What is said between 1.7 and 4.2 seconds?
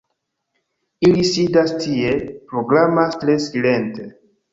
tie, programas tre silente